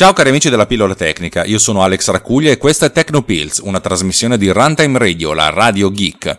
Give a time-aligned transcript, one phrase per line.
[0.00, 3.80] Ciao cari amici della pillola tecnica, io sono Alex Raccuglia e questa è Tecnopills, una
[3.80, 6.36] trasmissione di Runtime Radio, la radio geek.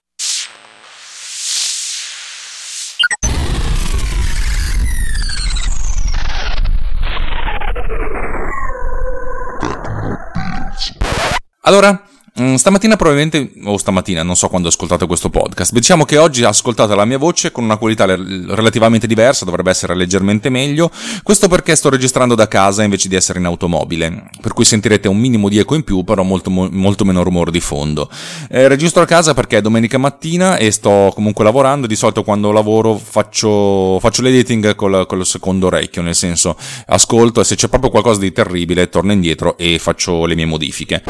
[11.61, 12.03] Allora,
[12.41, 16.95] Mm, stamattina probabilmente, o stamattina, non so quando ascoltate questo podcast, diciamo che oggi ascoltate
[16.95, 20.89] la mia voce con una qualità relativamente diversa, dovrebbe essere leggermente meglio,
[21.21, 25.17] questo perché sto registrando da casa invece di essere in automobile, per cui sentirete un
[25.17, 28.09] minimo di eco in più, però molto, molto meno rumore di fondo.
[28.49, 32.51] Eh, registro a casa perché è domenica mattina e sto comunque lavorando, di solito quando
[32.51, 37.67] lavoro faccio, faccio l'editing col, con il secondo orecchio, nel senso ascolto e se c'è
[37.67, 41.03] proprio qualcosa di terribile torno indietro e faccio le mie modifiche.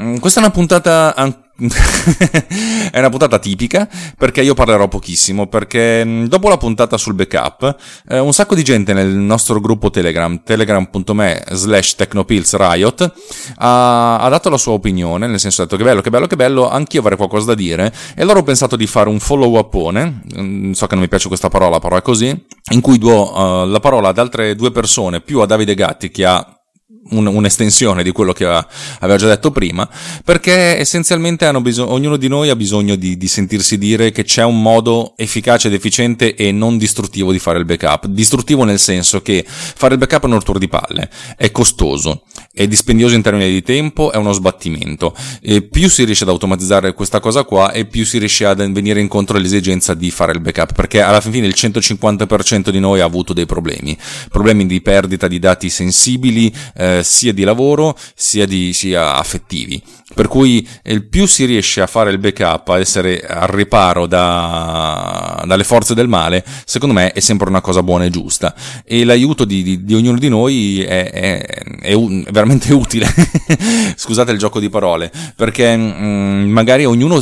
[0.00, 1.14] Mm, questa è una puntata
[2.90, 7.76] è una puntata tipica perché io parlerò pochissimo perché mm, dopo la puntata sul backup
[8.08, 13.12] eh, un sacco di gente nel nostro gruppo telegram telegram.me slash technopillsriot
[13.56, 16.36] ha, ha dato la sua opinione nel senso ha detto che bello che bello che
[16.36, 17.92] bello anch'io avrei qualcosa da dire.
[18.16, 21.28] E allora ho pensato di fare un follow upone mm, so che non mi piace
[21.28, 22.28] questa parola però è così
[22.70, 26.24] in cui do uh, la parola ad altre due persone più a Davide Gatti che
[26.24, 26.61] ha
[27.10, 29.88] un, un'estensione di quello che aveva già detto prima,
[30.24, 34.60] perché essenzialmente bisog- ognuno di noi ha bisogno di, di, sentirsi dire che c'è un
[34.62, 38.06] modo efficace ed efficiente e non distruttivo di fare il backup.
[38.06, 42.22] Distruttivo nel senso che fare il backup è un rottura di palle, è costoso,
[42.54, 45.14] è dispendioso in termini di tempo, è uno sbattimento.
[45.40, 49.00] E più si riesce ad automatizzare questa cosa qua e più si riesce a venire
[49.00, 53.32] incontro all'esigenza di fare il backup, perché alla fine il 150% di noi ha avuto
[53.32, 53.96] dei problemi,
[54.28, 59.82] problemi di perdita di dati sensibili, eh, sia di lavoro sia, di, sia affettivi.
[60.14, 65.42] Per cui il più si riesce a fare il backup, a essere al riparo da,
[65.46, 68.54] dalle forze del male, secondo me è sempre una cosa buona e giusta.
[68.84, 72.41] E l'aiuto di, di, di ognuno di noi è, è, è, è veramente
[72.72, 73.06] utile.
[73.96, 77.20] Scusate il gioco di parole, perché mh, mm, magari ognuno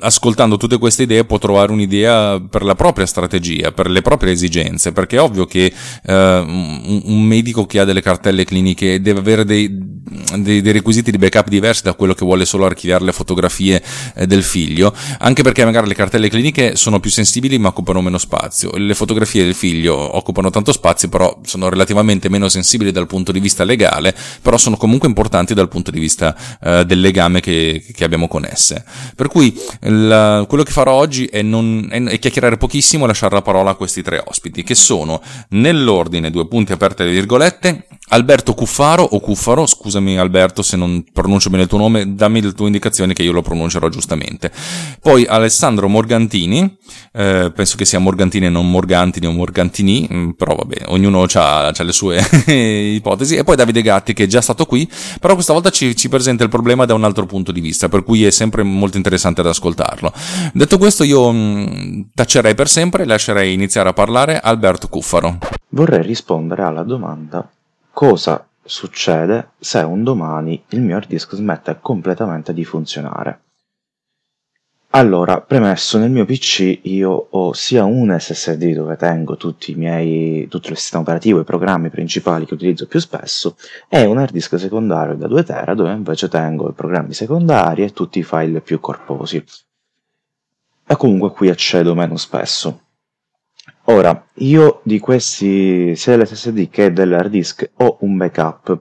[0.00, 4.92] ascoltando tutte queste idee può trovare un'idea per la propria strategia, per le proprie esigenze,
[4.92, 5.72] perché è ovvio che
[6.04, 9.68] eh, un, un, medico che ha delle cartelle cliniche deve avere dei,
[10.38, 13.82] dei, dei, requisiti di backup diversi da quello che vuole solo archiviare le fotografie
[14.14, 18.18] eh, del figlio, anche perché magari le cartelle cliniche sono più sensibili ma occupano meno
[18.18, 23.32] spazio, le fotografie del figlio occupano tanto spazio però sono relativamente meno sensibili dal punto
[23.32, 27.84] di vista legale, però sono comunque importanti dal punto di vista eh, del legame che,
[27.92, 28.84] che abbiamo con esse.
[29.16, 33.34] Per cui il, quello che farò oggi è, non, è, è, chiacchierare pochissimo e lasciare
[33.34, 35.20] la parola a questi tre ospiti, che sono
[35.50, 41.48] nell'ordine, due punti aperte le virgolette, Alberto Cuffaro o Cuffaro, scusami Alberto se non pronuncio
[41.48, 44.52] bene il tuo nome, dammi le tue indicazioni che io lo pronuncerò giustamente.
[45.00, 46.76] Poi Alessandro Morgantini,
[47.12, 51.72] eh, penso che sia Morgantini e non Morgantini o Morgantini, mm, però vabbè, ognuno ha
[51.76, 52.20] le sue
[52.94, 53.36] ipotesi.
[53.36, 54.88] E poi Davide Gatti che è già stato qui,
[55.18, 58.04] però questa volta ci, ci presenta il problema da un altro punto di vista, per
[58.04, 60.12] cui è sempre molto interessante ad ascoltarlo.
[60.52, 65.38] Detto questo io mh, mm, tacerei per sempre e lascerei iniziare a parlare Alberto Cuffaro.
[65.70, 67.48] Vorrei rispondere alla domanda
[67.94, 73.40] cosa succede se un domani il mio hard disk smette completamente di funzionare.
[74.90, 80.46] Allora, premesso, nel mio PC io ho sia un SSD dove tengo tutti i miei,
[80.48, 83.56] tutto il sistema operativo, i programmi principali che utilizzo più spesso,
[83.88, 87.92] e un hard disk secondario da 2 tera dove invece tengo i programmi secondari e
[87.92, 89.44] tutti i file più corposi.
[90.86, 92.83] E comunque qui accedo meno spesso.
[93.86, 98.80] Ora, io di questi, sia dell'SSD che dell'hard disk, ho un backup.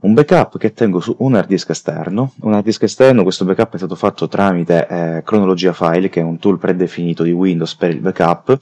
[0.00, 2.32] Un backup che tengo su un hard disk esterno.
[2.40, 6.24] Un hard disk esterno, questo backup è stato fatto tramite eh, Chronologia File, che è
[6.24, 8.58] un tool predefinito di Windows per il backup,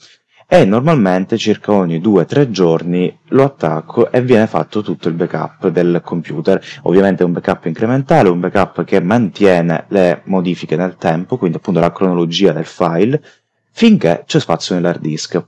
[0.47, 6.03] e normalmente circa ogni 2-3 giorni lo attacco e viene fatto tutto il backup del
[6.05, 6.62] computer.
[6.83, 11.81] Ovviamente è un backup incrementale, un backup che mantiene le modifiche nel tempo, quindi appunto
[11.81, 13.23] la cronologia del file,
[13.71, 15.43] finché c'è spazio nell'hard disk.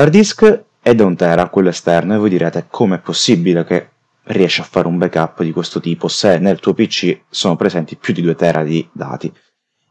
[0.00, 3.90] L'hard disk è da un tera, quello esterno, e voi direte com'è possibile che
[4.22, 8.14] riesci a fare un backup di questo tipo se nel tuo PC sono presenti più
[8.14, 9.30] di 2 tera di dati.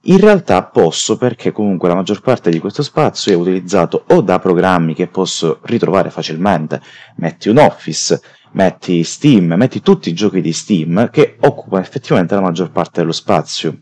[0.06, 4.39] In realtà posso perché comunque la maggior parte di questo spazio è utilizzato o da
[4.39, 6.81] programmi che posso ritrovare facilmente,
[7.17, 8.19] metti un Office,
[8.53, 13.11] metti Steam, metti tutti i giochi di Steam che occupano effettivamente la maggior parte dello
[13.11, 13.77] spazio.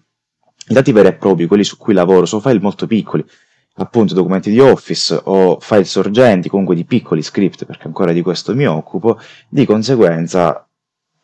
[0.67, 3.25] I dati veri e propri, quelli su cui lavoro, sono file molto piccoli,
[3.77, 8.55] appunto documenti di Office o file sorgenti, comunque di piccoli script, perché ancora di questo
[8.55, 10.67] mi occupo, di conseguenza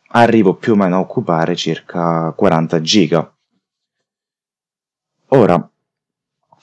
[0.08, 3.34] arrivo più o meno a occupare circa 40 giga.
[5.28, 5.68] Ora,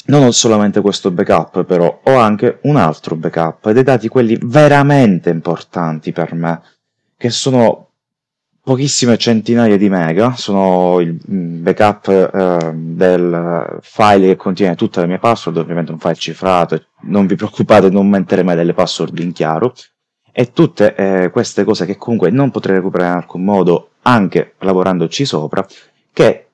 [0.06, 5.30] non ho solamente questo backup, però ho anche un altro backup, è dati quelli veramente
[5.30, 6.62] importanti per me,
[7.18, 7.91] che sono
[8.64, 15.18] pochissime centinaia di mega, sono il backup eh, del file che contiene tutte le mie
[15.18, 19.74] password, ovviamente un file cifrato, non vi preoccupate, non mettere mai delle password in chiaro,
[20.32, 25.26] e tutte eh, queste cose che comunque non potrei recuperare in alcun modo, anche lavorandoci
[25.26, 25.66] sopra,
[26.14, 26.48] che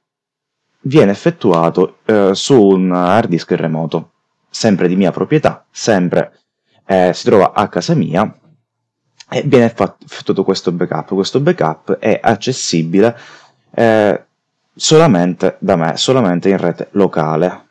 [0.82, 4.12] viene effettuato eh, su un hard disk remoto,
[4.50, 6.40] sempre di mia proprietà, sempre
[6.86, 8.34] eh, si trova a casa mia
[9.30, 11.14] e viene effettuato questo backup.
[11.14, 13.18] Questo backup è accessibile
[13.72, 14.24] eh,
[14.74, 17.66] solamente da me, solamente in rete locale.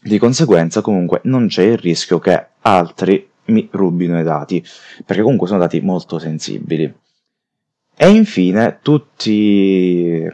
[0.00, 4.64] Di conseguenza, comunque, non c'è il rischio che altri mi rubino i dati,
[5.04, 6.92] perché comunque sono dati molto sensibili.
[7.96, 10.30] E infine, tutti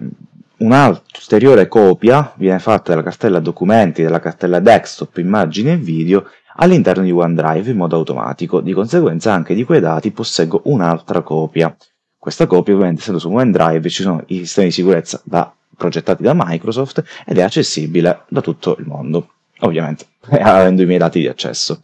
[0.57, 7.11] un'ulteriore copia viene fatta della cartella documenti, della cartella desktop, immagini e video all'interno di
[7.11, 11.75] OneDrive in modo automatico, di conseguenza anche di quei dati posseggo un'altra copia.
[12.19, 16.33] Questa copia ovviamente essendo su OneDrive ci sono i sistemi di sicurezza da, progettati da
[16.35, 19.29] Microsoft ed è accessibile da tutto il mondo,
[19.61, 20.07] ovviamente
[20.41, 21.81] avendo i miei dati di accesso.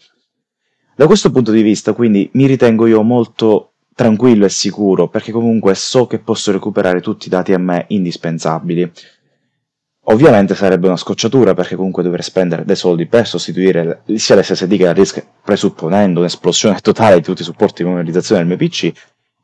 [0.95, 5.75] Da questo punto di vista quindi mi ritengo io molto tranquillo e sicuro perché comunque
[5.75, 8.91] so che posso recuperare tutti i dati a me indispensabili
[10.11, 14.85] Ovviamente sarebbe una scocciatura perché comunque dovrei spendere dei soldi per sostituire sia l'SSD che
[14.85, 18.93] la disk, presupponendo un'esplosione totale di tutti i supporti di memorizzazione del mio PC,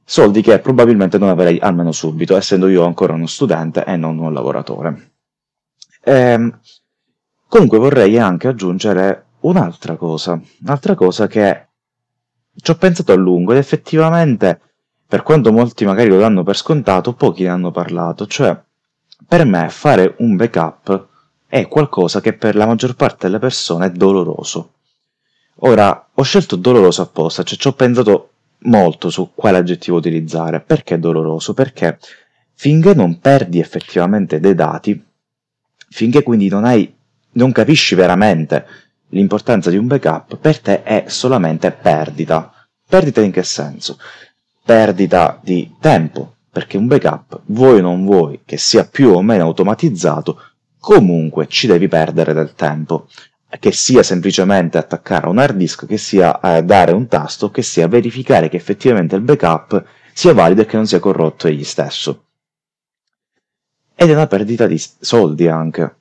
[0.05, 4.33] soldi che probabilmente non avrei almeno subito, essendo io ancora uno studente e non un
[4.33, 5.13] lavoratore.
[6.03, 6.59] Ehm,
[7.47, 11.69] comunque vorrei anche aggiungere un'altra cosa, un'altra cosa che
[12.57, 14.61] ci ho pensato a lungo ed effettivamente,
[15.07, 18.66] per quanto molti magari lo danno per scontato, pochi ne hanno parlato, cioè
[19.27, 21.09] per me fare un backup
[21.47, 24.73] è qualcosa che per la maggior parte delle persone è doloroso.
[25.61, 28.31] Ora, ho scelto doloroso apposta, cioè ci ho pensato
[28.61, 30.61] molto su quale aggettivo utilizzare.
[30.61, 31.55] Perché doloroso?
[31.55, 31.99] Perché
[32.55, 35.03] finché non perdi effettivamente dei dati,
[35.89, 36.95] finché quindi non hai,
[37.33, 38.67] non capisci veramente
[39.11, 42.53] l'importanza di un backup, per te è solamente perdita.
[42.87, 43.99] Perdita in che senso?
[44.65, 49.45] Perdita di tempo, perché un backup, vuoi o non vuoi, che sia più o meno
[49.45, 50.41] automatizzato,
[50.79, 53.09] comunque ci devi perdere del tempo,
[53.61, 57.89] che sia semplicemente attaccare un hard disk, che sia eh, dare un tasto, che sia
[57.89, 62.25] verificare che effettivamente il backup sia valido e che non sia corrotto egli stesso.
[63.95, 65.95] Ed è una perdita di soldi anche.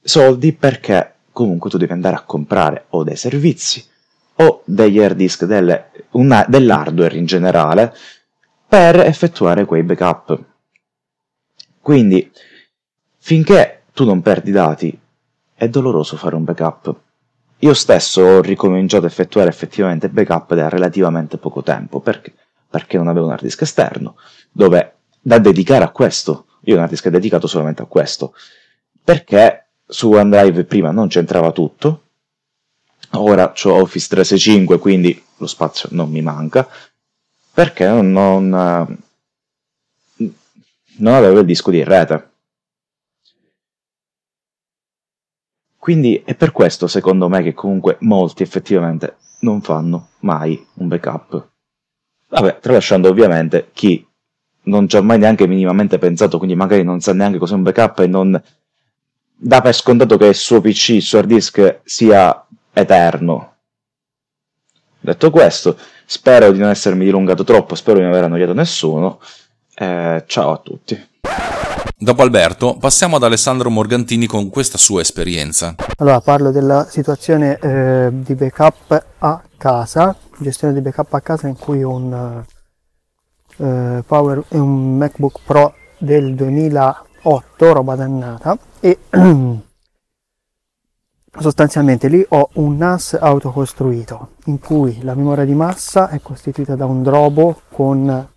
[0.00, 3.84] Soldi perché comunque tu devi andare a comprare o dei servizi
[4.36, 7.94] o degli hard disk, delle, una, dell'hardware in generale,
[8.74, 10.36] per effettuare quei backup.
[11.80, 12.28] Quindi,
[13.18, 14.98] finché tu non perdi dati,
[15.54, 16.92] è doloroso fare un backup.
[17.58, 22.34] Io stesso ho ricominciato a effettuare effettivamente backup da relativamente poco tempo, perché?
[22.68, 24.16] Perché non avevo un hard disk esterno,
[24.50, 26.46] dove da dedicare a questo.
[26.62, 28.34] Io un hard disk dedicato solamente a questo,
[29.04, 32.06] perché su OneDrive prima non c'entrava tutto,
[33.10, 36.68] ora ho Office 365, quindi lo spazio non mi manca,
[37.54, 38.10] perché non,
[40.96, 42.30] non, avevo il disco di rete.
[45.78, 51.48] Quindi è per questo, secondo me, che comunque molti effettivamente non fanno mai un backup.
[52.28, 54.04] Vabbè, tralasciando ovviamente chi
[54.62, 58.00] non ci ha mai neanche minimamente pensato, quindi magari non sa neanche cos'è un backup
[58.00, 58.42] e non
[59.36, 63.52] dà per scontato che il suo PC, il suo hard disk sia eterno.
[64.98, 69.20] Detto questo, Spero di non essermi dilungato troppo, spero di non aver annoiato nessuno.
[69.74, 71.12] Eh, ciao a tutti.
[71.96, 75.74] Dopo Alberto, passiamo ad Alessandro Morgantini con questa sua esperienza.
[75.96, 81.56] Allora, parlo della situazione eh, di backup a casa, gestione di backup a casa in
[81.56, 82.44] cui un,
[83.56, 88.98] eh, Power, un MacBook Pro del 2008, roba dannata, e
[91.38, 96.86] sostanzialmente lì ho un NAS autocostruito in cui la memoria di massa è costituita da
[96.86, 98.28] un drobo con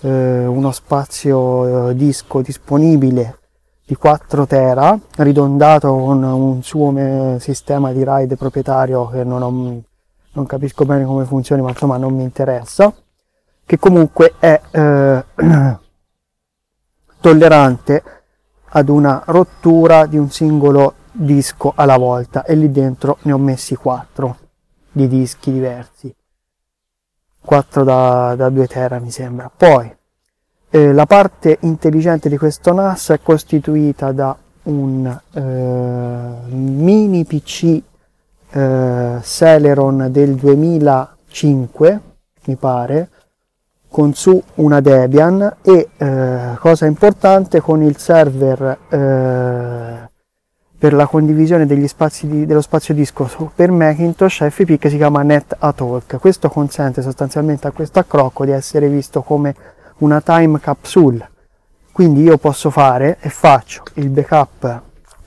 [0.00, 3.38] eh, uno spazio eh, disco disponibile
[3.84, 9.82] di 4 tera ridondato con un suo me- sistema di RAID proprietario che non, ho,
[10.32, 12.92] non capisco bene come funzioni ma insomma non mi interessa
[13.66, 15.24] che comunque è eh,
[17.20, 18.02] tollerante
[18.72, 23.74] ad una rottura di un singolo disco alla volta e lì dentro ne ho messi
[23.74, 24.36] quattro
[24.90, 26.14] di dischi diversi.
[27.42, 29.50] 4 da, da 2 tera mi sembra.
[29.54, 29.96] Poi
[30.70, 35.40] eh, la parte intelligente di questo NAS è costituita da un eh,
[36.52, 37.82] mini PC
[38.50, 42.00] eh, Celeron del 2005
[42.44, 43.08] mi pare
[43.88, 50.09] con su una Debian e eh, cosa importante con il server eh,
[50.80, 56.16] per la condivisione di, dello spazio disco per Macintosh FP che si chiama NetAtalk.
[56.18, 59.54] Questo consente sostanzialmente a questo accrocco di essere visto come
[59.98, 61.28] una time capsule.
[61.92, 64.80] Quindi io posso fare e faccio il backup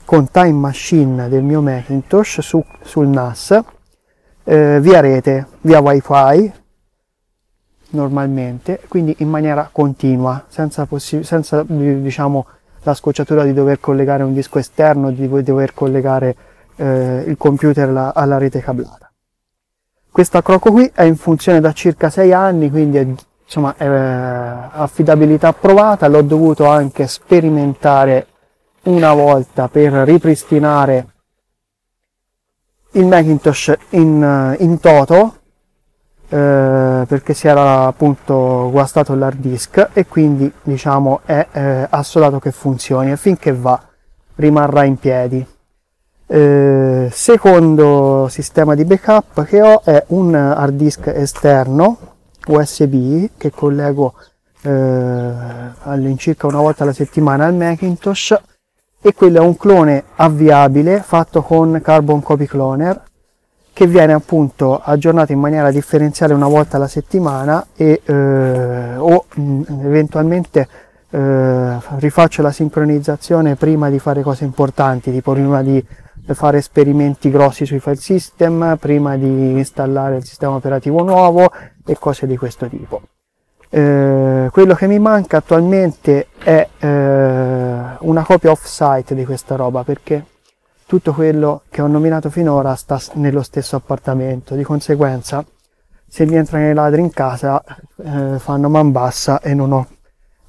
[0.04, 3.56] con Time Machine del mio Macintosh su, sul NAS
[4.42, 6.52] eh, via rete, via wifi
[7.90, 12.44] normalmente, quindi in maniera continua, senza, possi- senza diciamo,
[12.84, 16.36] la scocciatura di dover collegare un disco esterno, di dover collegare
[16.76, 19.10] eh, il computer alla, alla rete cablata.
[20.10, 23.06] Questa croco qui è in funzione da circa 6 anni, quindi è,
[23.44, 28.26] insomma, è affidabilità provata, l'ho dovuto anche sperimentare
[28.84, 31.06] una volta per ripristinare
[32.92, 35.38] il Macintosh in, in toto
[36.34, 42.50] eh, perché si era appunto guastato l'hard disk e quindi diciamo è eh, assolato che
[42.50, 43.80] funzioni e finché va
[44.34, 45.46] rimarrà in piedi.
[46.26, 51.98] Eh, secondo sistema di backup che ho è un hard disk esterno
[52.48, 54.14] USB che collego
[54.62, 58.36] eh, all'incirca una volta alla settimana al Macintosh
[59.00, 63.02] e quello è un clone avviabile fatto con Carbon Copy Cloner
[63.74, 69.42] che viene appunto aggiornato in maniera differenziale una volta alla settimana e eh, o mh,
[69.42, 70.68] mm, eventualmente
[71.10, 75.84] eh, rifaccio la sincronizzazione prima di fare cose importanti, tipo prima di
[76.32, 81.50] fare esperimenti grossi sui file system, prima di installare il sistema operativo nuovo
[81.84, 83.02] e cose di questo tipo.
[83.70, 90.24] Eh, quello che mi manca attualmente è eh, una copia off-site di questa roba perché
[90.94, 94.54] tutto quello che ho nominato finora sta nello stesso appartamento.
[94.54, 95.44] Di conseguenza,
[96.06, 97.60] se mi entrano i ladri in casa,
[97.96, 99.88] eh, fanno man bassa e non ho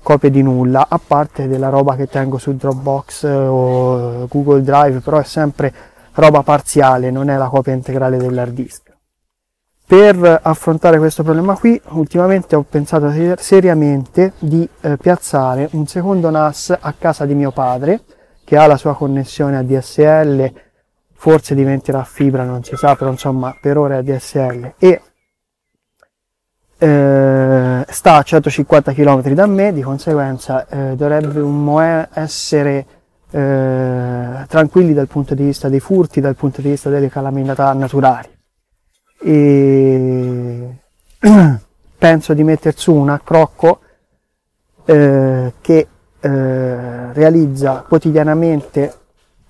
[0.03, 5.17] copie di nulla, a parte della roba che tengo su Dropbox o Google Drive, però
[5.17, 5.73] è sempre
[6.13, 8.93] roba parziale, non è la copia integrale dell'hard disk.
[9.87, 16.77] Per affrontare questo problema qui, ultimamente ho pensato seriamente di eh, piazzare un secondo NAS
[16.79, 18.01] a casa di mio padre,
[18.45, 20.53] che ha la sua connessione a DSL,
[21.13, 25.01] forse diventerà fibra, non si sa, però insomma per ora è DSL e
[26.77, 32.85] eh, sta a 150 km da me, di conseguenza eh, dovrebbe essere
[33.31, 38.29] eh, tranquilli dal punto di vista dei furti, dal punto di vista delle calamità naturali.
[39.21, 40.77] E
[41.97, 43.79] penso di mettere su un accrocco
[44.85, 45.87] eh, che
[46.25, 48.93] eh, realizza quotidianamente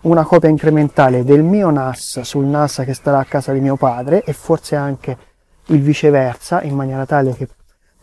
[0.01, 4.23] una copia incrementale del mio NAS sul NAS che starà a casa di mio padre
[4.23, 5.17] e forse anche
[5.67, 7.47] il viceversa in maniera tale che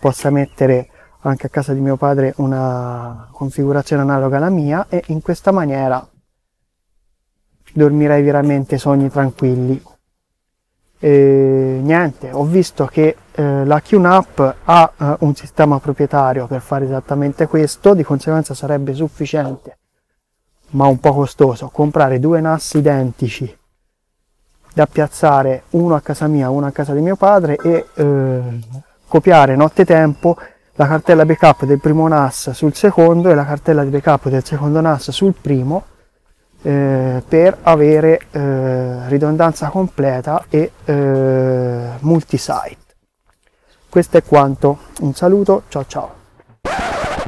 [0.00, 0.88] possa mettere
[1.21, 6.09] anche a casa di mio padre una configurazione analoga alla mia e in questa maniera
[7.75, 9.81] dormirei veramente sogni tranquilli
[11.04, 16.85] e niente, ho visto che eh, la QNAP ha eh, un sistema proprietario per fare
[16.85, 19.78] esattamente questo, di conseguenza sarebbe sufficiente,
[20.71, 23.59] ma un po' costoso, comprare due NAS identici
[24.73, 28.40] da piazzare uno a casa mia, uno a casa di mio padre e eh,
[29.09, 30.37] copiare nottetempo
[30.75, 34.80] la cartella backup del primo NAS sul secondo e la cartella di backup del secondo
[34.80, 35.87] NAS sul primo
[36.62, 42.78] eh, per avere eh, ridondanza completa e eh, multisite.
[43.88, 46.22] Questo è quanto, un saluto, ciao ciao.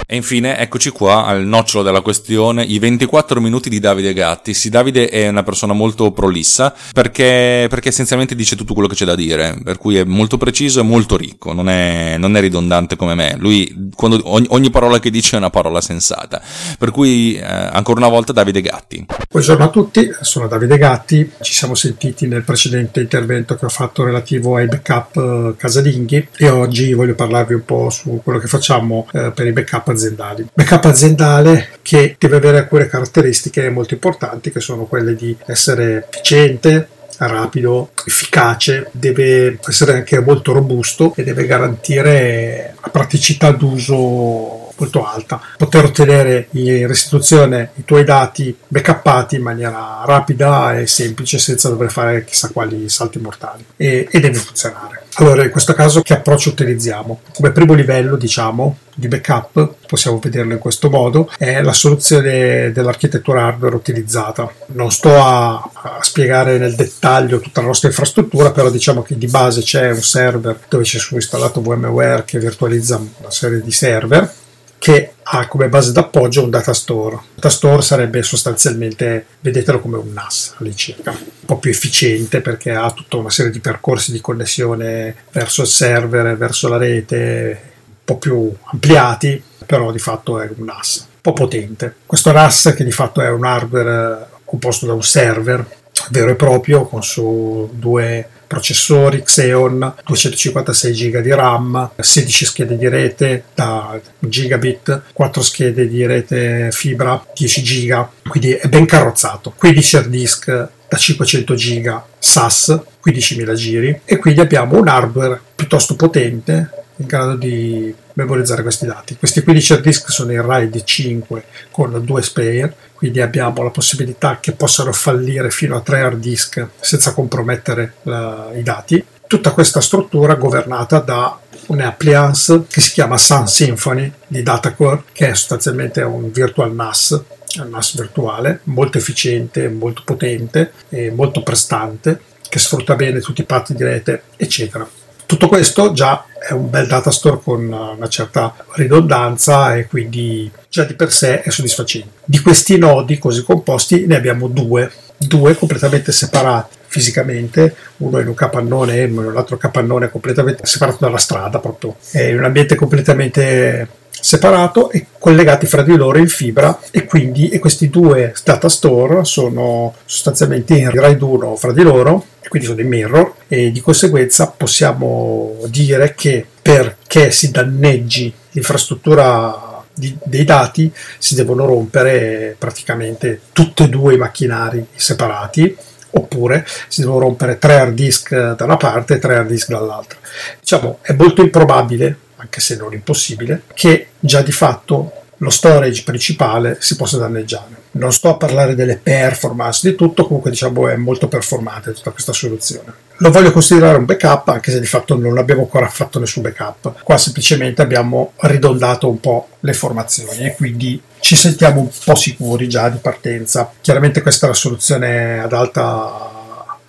[0.06, 4.52] E infine, eccoci qua al nocciolo della questione, i 24 minuti di Davide Gatti.
[4.52, 9.06] Sì, Davide è una persona molto prolissa perché, perché essenzialmente dice tutto quello che c'è
[9.06, 12.96] da dire, per cui è molto preciso e molto ricco, non è, non è ridondante
[12.96, 13.36] come me.
[13.38, 16.42] Lui, quando, ogni, ogni, parola che dice è una parola sensata.
[16.78, 19.06] Per cui, eh, ancora una volta, Davide Gatti.
[19.30, 21.30] Buongiorno a tutti, sono Davide Gatti.
[21.40, 26.48] Ci siamo sentiti nel precedente intervento che ho fatto relativo ai backup eh, casalinghi e
[26.50, 30.46] oggi voglio parlarvi un po' su quello che facciamo eh, per i backup aziendali.
[30.52, 36.88] Backup aziendale che deve avere alcune caratteristiche molto importanti che sono quelle di essere efficiente,
[37.18, 45.84] rapido, efficace, deve essere anche molto robusto e deve garantire praticità d'uso molto alta, poter
[45.84, 52.24] ottenere in restituzione i tuoi dati backuppati in maniera rapida e semplice senza dover fare
[52.24, 55.02] chissà quali salti mortali e, e deve funzionare.
[55.18, 57.20] Allora, in questo caso che approccio utilizziamo?
[57.32, 63.46] Come primo livello, diciamo, di backup, possiamo vederlo in questo modo, è la soluzione dell'architettura
[63.46, 64.52] hardware utilizzata.
[64.68, 69.28] Non sto a, a, spiegare nel dettaglio tutta la nostra infrastruttura, però diciamo che di
[69.28, 74.42] base c'è un server dove c'è installato VMware che virtualizza una serie di server
[74.84, 77.14] che ha come base d'appoggio un data store.
[77.14, 82.72] Un data store sarebbe sostanzialmente, vedetelo come un NAS all'incirca, un po' più efficiente perché
[82.72, 87.94] ha tutta una serie di percorsi di connessione verso il server, verso la rete, un
[88.04, 91.94] po' più ampliati, però di fatto è un NAS, un po' potente.
[92.04, 95.66] Questo NAS che di fatto è un hardware composto da un server
[96.10, 102.88] vero e proprio con su due processori Xeon, 256 GB di RAM, 16 schede di
[102.88, 109.52] rete da gigabit, 4 schede di rete fibra, 10 GB, quindi è ben carrozzato.
[109.56, 115.96] 15 hard disk da 500 GB SAS, 15.000 giri e quindi abbiamo un hardware piuttosto
[115.96, 119.16] potente in grado di memorizzare questi dati.
[119.16, 124.38] Questi 15 hard disk sono in RAID 5 con due spare, quindi abbiamo la possibilità
[124.40, 129.04] che possano fallire fino a 3 hard disk senza compromettere la, i dati.
[129.26, 135.34] Tutta questa struttura governata da un'appliance che si chiama Sun Symphony di Datacore, che è
[135.34, 137.22] sostanzialmente un virtual NAS,
[137.58, 143.46] un NAS virtuale, molto efficiente, molto potente e molto prestante, che sfrutta bene tutti i
[143.46, 144.88] patti di rete, eccetera.
[145.26, 150.84] Tutto questo già è un bel data store con una certa ridondanza e quindi già
[150.84, 152.08] di per sé è soddisfacente.
[152.24, 158.34] Di questi nodi così composti ne abbiamo due, due completamente separati fisicamente, uno in un
[158.34, 164.90] capannone e l'altro capannone completamente separato dalla strada, proprio è in un ambiente completamente separato
[164.90, 169.94] e collegati fra di loro in fibra e quindi e questi due data store sono
[170.04, 174.48] sostanzialmente in RAID 1 fra di loro e quindi sono in mirror e di conseguenza
[174.48, 183.84] possiamo dire che perché si danneggi l'infrastruttura di, dei dati si devono rompere praticamente tutti
[183.84, 185.74] e due i macchinari separati
[186.10, 190.18] oppure si devono rompere tre hard disk da una parte e tre hard disk dall'altra.
[190.60, 196.76] Diciamo, è molto improbabile, anche se non impossibile, che già di fatto lo storage principale
[196.78, 197.83] si possa danneggiare.
[197.96, 202.32] Non sto a parlare delle performance di tutto, comunque diciamo è molto performante tutta questa
[202.32, 202.92] soluzione.
[203.18, 207.02] Lo voglio considerare un backup, anche se di fatto non abbiamo ancora fatto nessun backup.
[207.04, 212.68] Qua semplicemente abbiamo ridondato un po' le formazioni e quindi ci sentiamo un po' sicuri
[212.68, 213.72] già di partenza.
[213.80, 216.33] Chiaramente questa è la soluzione ad alta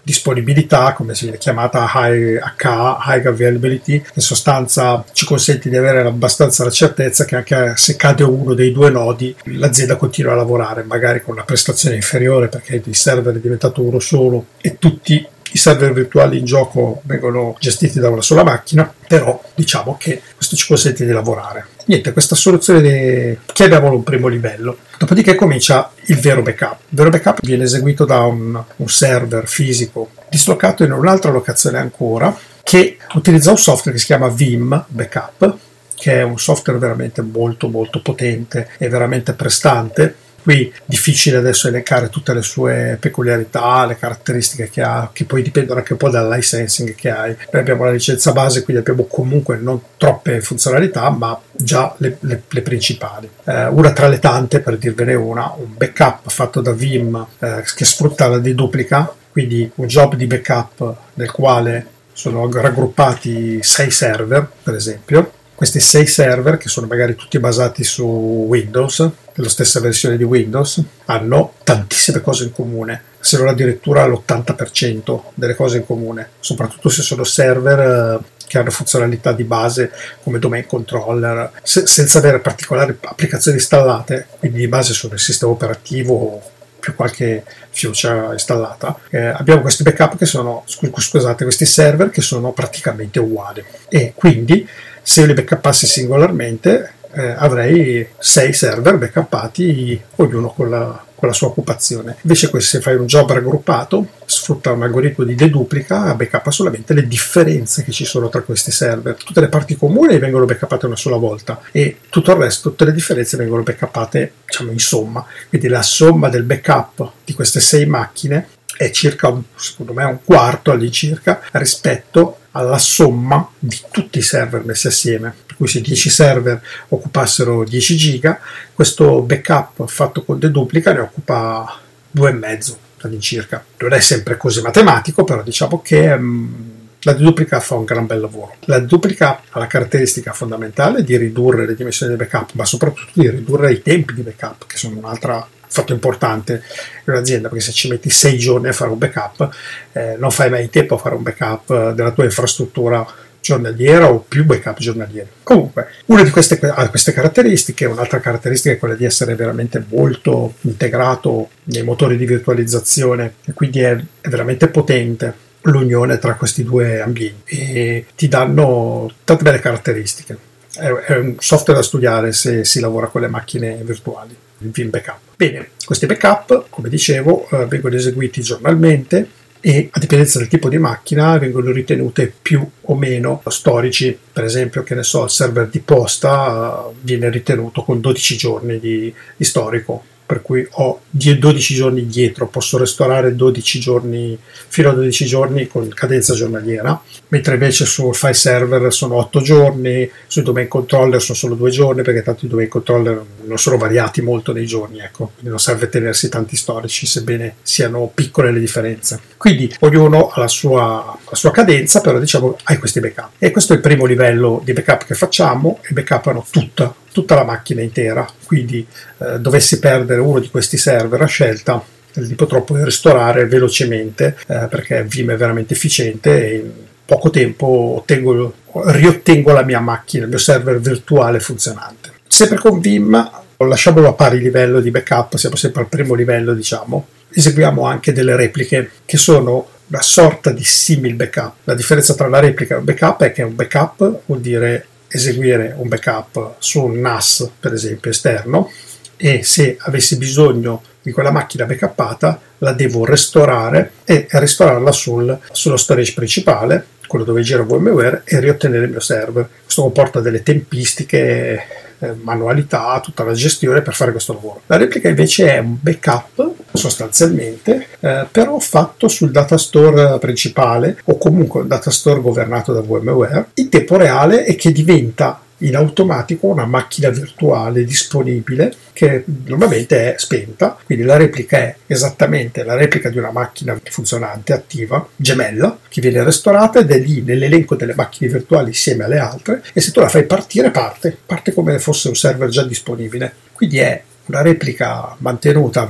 [0.05, 6.01] disponibilità, come si è chiamata high, H, High Availability, in sostanza ci consente di avere
[6.01, 10.83] abbastanza la certezza che anche se cade uno dei due nodi l'azienda continua a lavorare,
[10.83, 15.57] magari con una prestazione inferiore perché il server è diventato uno solo e tutti i
[15.57, 20.67] server virtuali in gioco vengono gestiti da una sola macchina, però diciamo che questo ci
[20.67, 21.67] consente di lavorare.
[21.85, 24.79] Niente, questa soluzione chiamiamolo un primo livello.
[24.97, 26.79] Dopodiché comincia il vero backup.
[26.89, 32.37] Il vero backup viene eseguito da un, un server fisico dislocato in un'altra locazione ancora
[32.61, 35.57] che utilizza un software che si chiama Vim Backup
[35.95, 40.15] che è un software veramente molto molto potente e veramente prestante
[40.45, 45.79] Qui difficile adesso elencare tutte le sue peculiarità, le caratteristiche che ha, che poi dipendono
[45.79, 47.35] anche un po' dal licensing che hai.
[47.51, 52.43] Noi abbiamo la licenza base, quindi abbiamo comunque non troppe funzionalità, ma già le, le,
[52.47, 53.27] le principali.
[53.43, 57.83] Eh, una tra le tante, per dirvene una, un backup fatto da Vim eh, che
[57.83, 64.75] sfrutta la deduplica, quindi un job di backup nel quale sono raggruppati sei server, per
[64.75, 70.23] esempio, questi sei server, che sono magari tutti basati su Windows, la stessa versione di
[70.23, 76.89] Windows, hanno tantissime cose in comune, se non addirittura l'80% delle cose in comune, soprattutto
[76.89, 79.91] se sono server eh, che hanno funzionalità di base
[80.21, 85.51] come domain controller, se, senza avere particolari applicazioni installate, quindi di base sono il sistema
[85.51, 86.41] operativo
[86.85, 88.99] più qualche feature installata.
[89.09, 94.67] Eh, abbiamo questi backup che sono, scusate, questi server che sono praticamente uguali e quindi
[95.07, 101.33] se io li backuppassi singolarmente eh, avrei sei server backuppati ognuno con la, con la
[101.33, 102.17] sua occupazione.
[102.21, 107.83] Invece se fai un job raggruppato, sfrutta un algoritmo di deduplica, backuppa solamente le differenze
[107.83, 109.13] che ci sono tra questi server.
[109.13, 112.93] Tutte le parti comuni vengono backuppate una sola volta e tutto il resto, tutte le
[112.93, 115.23] differenze vengono backuppate diciamo in somma.
[115.47, 120.71] Quindi la somma del backup di queste sei macchine è circa, secondo me, un quarto
[120.71, 125.33] all'incirca rispetto alla somma di tutti i server messi assieme.
[125.45, 128.39] per cui se 10 server occupassero 10 giga,
[128.73, 131.79] questo backup fatto con deduplica ne occupa
[132.15, 133.63] 2,5 all'incirca.
[133.77, 138.19] Non è sempre così matematico, però diciamo che um, la deduplica fa un gran bel
[138.21, 138.55] lavoro.
[138.61, 143.29] La deduplica ha la caratteristica fondamentale di ridurre le dimensioni del backup, ma soprattutto di
[143.29, 146.63] ridurre i tempi di backup, che sono un altro fatto importante
[147.05, 149.49] in un'azienda, perché se ci metti 6 giorni a fare un backup,
[149.93, 153.05] eh, non fai mai in tempo a fare un backup della tua infrastruttura
[153.45, 155.27] giornaliera o più backup giornalieri.
[155.43, 160.55] Comunque, una di queste ha queste caratteristiche, un'altra caratteristica è quella di essere veramente molto
[160.61, 167.01] integrato nei motori di virtualizzazione e quindi è, è veramente potente l'unione tra questi due
[167.01, 170.37] ambienti e ti danno tante belle caratteristiche.
[170.73, 175.24] È, è un software da studiare se si lavora con le macchine virtuali, Vim Backup.
[175.37, 180.77] Bene, questi backup, come dicevo, eh, vengono eseguiti giornalmente e a dipendenza del tipo di
[180.77, 184.17] macchina vengono ritenute più o meno storici.
[184.31, 188.79] Per esempio, che ne so, il server di posta eh, viene ritenuto con 12 giorni
[188.79, 194.93] di, di storico, per cui ho 12 giorni dietro, posso restaurare 12 giorni, fino a
[194.93, 200.67] 12 giorni con cadenza giornaliera, mentre invece sul file server sono 8 giorni, sui domain
[200.67, 204.65] controller sono solo 2 giorni, perché tanto i domain controller non sono variati molto nei
[204.65, 209.19] giorni, ecco, quindi non serve tenersi tanti storici, sebbene siano piccole le differenze.
[209.45, 213.33] Quindi ognuno ha la sua, la sua cadenza, però diciamo hai questi backup.
[213.37, 217.43] E questo è il primo livello di backup che facciamo, e backupano tutta tutta la
[217.43, 218.85] macchina intera, quindi
[219.19, 221.81] eh, dovessi perdere uno di questi server a scelta
[222.13, 226.71] li potrò poi restaurare velocemente eh, perché Vim è veramente efficiente e in
[227.05, 228.53] poco tempo ottengo,
[228.85, 232.13] riottengo la mia macchina, il mio server virtuale funzionante.
[232.27, 237.05] Sempre con Vim, lasciamolo a pari livello di backup, siamo sempre al primo livello diciamo,
[237.35, 241.53] eseguiamo anche delle repliche che sono una sorta di simil backup.
[241.65, 245.73] La differenza tra la replica e un backup è che un backup vuol dire eseguire
[245.77, 248.71] un backup su un NAS, per esempio, esterno,
[249.17, 255.77] e se avessi bisogno di quella macchina backuppata la devo restaurare e restaurarla sul, sullo
[255.77, 259.47] storage principale, quello dove gira VMware, e riottenere il mio server.
[259.63, 264.61] Questo comporta delle tempistiche eh, manualità, tutta la gestione per fare questo lavoro.
[264.67, 271.17] La replica invece è un backup sostanzialmente, eh, però fatto sul data store principale o
[271.17, 276.47] comunque un data store governato da VMware in tempo reale e che diventa in automatico
[276.47, 283.09] una macchina virtuale disponibile che normalmente è spenta, quindi la replica è esattamente la replica
[283.09, 288.31] di una macchina funzionante, attiva, gemella, che viene restaurata ed è lì nell'elenco delle macchine
[288.31, 289.63] virtuali insieme alle altre.
[289.73, 293.33] E se tu la fai partire parte, parte come fosse un server già disponibile.
[293.51, 295.85] Quindi è una replica mantenuta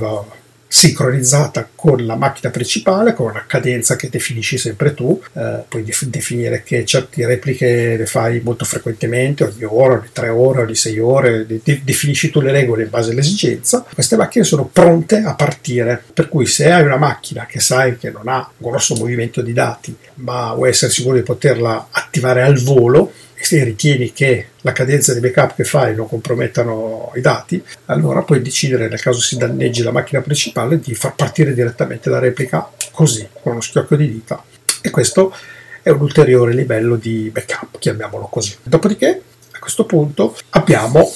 [0.76, 6.04] sincronizzata con la macchina principale, con una cadenza che definisci sempre tu, eh, puoi def-
[6.04, 10.98] definire che certe repliche le fai molto frequentemente, ogni ora, ogni tre ore, ogni sei
[10.98, 13.86] ore, de- definisci tu le regole in base all'esigenza.
[13.94, 18.10] Queste macchine sono pronte a partire, per cui se hai una macchina che sai che
[18.10, 22.58] non ha un grosso movimento di dati, ma vuoi essere sicuro di poterla attivare al
[22.58, 23.12] volo,
[23.44, 28.42] se ritieni che la cadenza di backup che fai non compromettano i dati, allora puoi
[28.42, 33.28] decidere, nel caso si danneggi la macchina principale, di far partire direttamente la replica così,
[33.42, 34.42] con uno schiocco di dita.
[34.80, 35.34] E questo
[35.82, 38.56] è un ulteriore livello di backup, chiamiamolo così.
[38.62, 39.22] Dopodiché,
[39.52, 41.08] a questo punto, abbiamo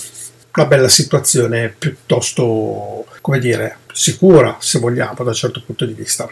[0.55, 6.29] una bella situazione piuttosto, come dire, sicura, se vogliamo, da un certo punto di vista.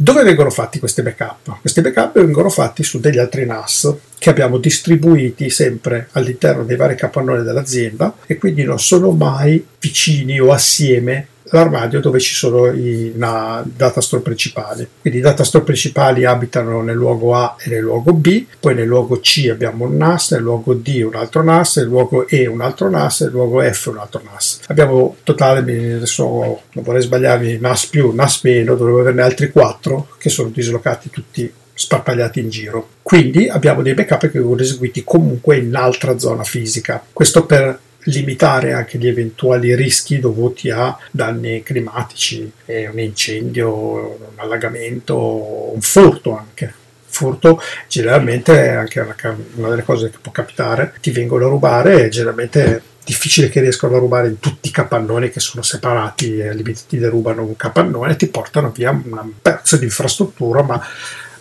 [0.00, 1.58] Dove vengono fatti questi backup?
[1.60, 6.94] Questi backup vengono fatti su degli altri NAS che abbiamo distribuiti sempre all'interno dei vari
[6.94, 13.12] capannoni dell'azienda e quindi non sono mai vicini o assieme l'armadio dove ci sono i
[13.14, 14.86] na, data store principali.
[15.00, 18.86] Quindi i data store principali abitano nel luogo A e nel luogo B, poi nel
[18.86, 22.60] luogo C abbiamo un NAS, nel luogo D un altro NAS, nel luogo E un
[22.60, 24.60] altro NAS, nel luogo F un altro NAS.
[24.66, 30.28] Abbiamo totale, adesso non vorrei sbagliarmi, NAS più, NAS meno, dovremmo averne altri quattro che
[30.28, 32.88] sono dislocati tutti sparpagliati in giro.
[33.02, 37.02] Quindi abbiamo dei backup che vengono eseguiti comunque in altra zona fisica.
[37.12, 45.72] Questo per limitare anche gli eventuali rischi dovuti a danni climatici, un incendio, un allagamento,
[45.72, 46.72] un furto anche.
[47.10, 49.00] Furto generalmente è anche
[49.54, 53.60] una delle cose che può capitare, ti vengono a rubare e generalmente è difficile che
[53.60, 56.54] riescano a rubare in tutti i capannoni che sono separati e
[56.86, 60.74] ti derubano un capannone e ti portano via un pezzo di infrastruttura ma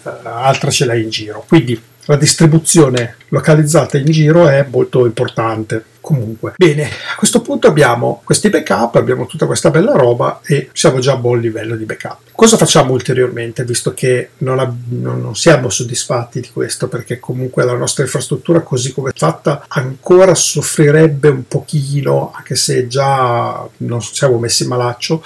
[0.03, 1.43] uh, altra ce l'hai in giro.
[1.45, 5.83] Quindi la distribuzione localizzata in giro è molto importante.
[5.99, 10.99] Comunque, bene, a questo punto abbiamo questi backup, abbiamo tutta questa bella roba e siamo
[10.99, 12.19] già a buon livello di backup.
[12.31, 17.75] Cosa facciamo ulteriormente, visto che non, ab- non siamo soddisfatti di questo, perché comunque la
[17.75, 24.37] nostra infrastruttura così come è fatta ancora soffrirebbe un pochino, anche se già non siamo
[24.37, 25.21] messi malaccio,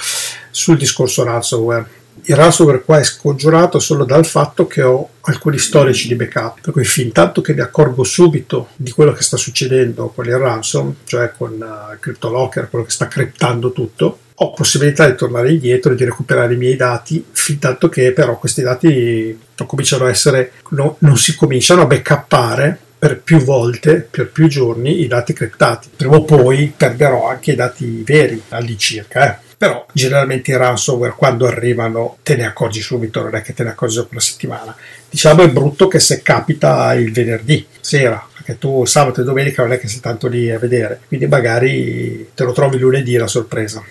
[0.49, 6.07] sul discorso ransomware il ransomware qua è scongiurato solo dal fatto che ho alcuni storici
[6.07, 10.07] di backup, per cui fin tanto che mi accorgo subito di quello che sta succedendo
[10.07, 15.15] con il ransom, cioè con uh, CryptoLocker, quello che sta criptando tutto, ho possibilità di
[15.15, 19.67] tornare indietro e di recuperare i miei dati, fin tanto che però questi dati non
[19.67, 25.01] cominciano a essere, no, non si cominciano a backuppare per più volte, per più giorni,
[25.01, 25.89] i dati criptati.
[25.95, 29.27] Prima o poi perderò anche i dati veri all'incirca.
[29.27, 33.61] Eh però generalmente i ransomware quando arrivano te ne accorgi subito, non è che te
[33.61, 34.75] ne accorgi dopo una settimana.
[35.07, 39.73] Diciamo è brutto che se capita il venerdì sera, perché tu sabato e domenica non
[39.73, 43.83] è che sei tanto lì a vedere, quindi magari te lo trovi lunedì la sorpresa.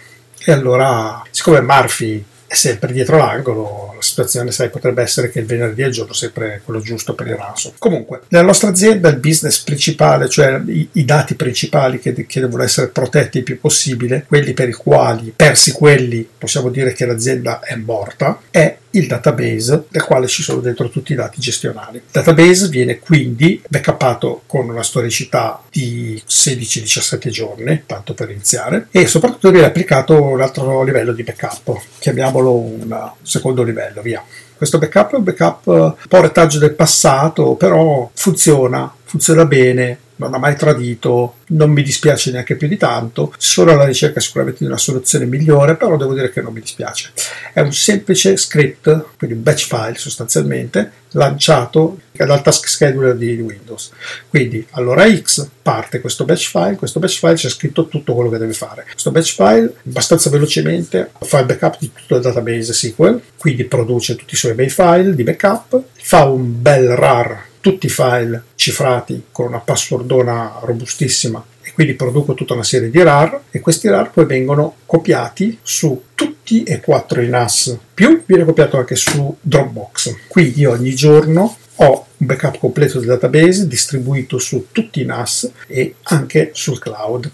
[0.45, 5.47] E allora, siccome Murphy è sempre dietro l'angolo, la situazione sai, potrebbe essere che il
[5.47, 7.75] venerdì è il giorno sempre quello giusto per il ransom.
[7.79, 12.65] Comunque, nella nostra azienda il business principale, cioè i, i dati principali che, che, devono
[12.65, 17.61] essere protetti il più possibile, quelli per i quali, persi quelli, possiamo dire che l'azienda
[17.61, 21.99] è morta, è il database nel quale ci sono dentro tutti i dati gestionali.
[21.99, 29.07] Il database viene quindi backuppato con una storicità di 16-17 giorni, tanto per iniziare, e
[29.07, 34.23] soprattutto viene applicato un altro livello di backup, chiamiamolo un secondo livello, via.
[34.57, 40.35] Questo backup è un backup un po' retaggio del passato, però funziona, funziona bene, non
[40.35, 44.67] ha mai tradito, non mi dispiace neanche più di tanto, sono alla ricerca sicuramente di
[44.67, 47.13] una soluzione migliore, però devo dire che non mi dispiace.
[47.53, 53.91] È un semplice script, quindi un batch file sostanzialmente, lanciato dal task scheduler di Windows.
[54.29, 58.39] Quindi all'ora X parte questo batch file, questo batch file c'è scritto tutto quello che
[58.39, 58.85] deve fare.
[58.91, 64.17] Questo batch file abbastanza velocemente fa il backup di tutto il database SQL, quindi produce
[64.17, 69.25] tutti i suoi bei file di backup, fa un bel RAR tutti i file cifrati
[69.31, 74.11] con una passwordona robustissima e quindi produco tutta una serie di RAR e questi RAR
[74.11, 80.17] poi vengono copiati su tutti e quattro i NAS, più viene copiato anche su Dropbox.
[80.27, 85.95] Quindi ogni giorno ho un backup completo del database distribuito su tutti i NAS e
[86.05, 87.31] anche sul cloud.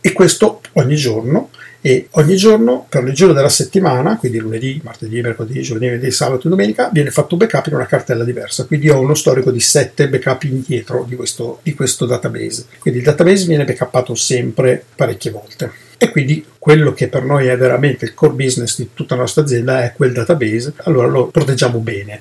[0.00, 1.50] E questo ogni giorno
[1.82, 6.46] e ogni giorno per il giorno della settimana, quindi lunedì, martedì, mercoledì, giovedì, venerdì, sabato
[6.46, 8.64] e domenica, viene fatto un backup in una cartella diversa.
[8.66, 12.66] Quindi ho uno storico di 7 backup indietro di questo, di questo database.
[12.78, 15.72] Quindi il database viene backuppato sempre parecchie volte.
[15.96, 19.42] E quindi quello che per noi è veramente il core business di tutta la nostra
[19.42, 22.20] azienda è quel database, allora lo proteggiamo bene.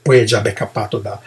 [0.00, 1.18] Poi è già backuppato da